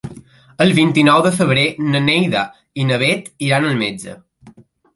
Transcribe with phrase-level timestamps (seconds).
[0.63, 2.43] El vint-i-nou de febrer na Neida
[2.85, 4.19] i na Bet iran al metge.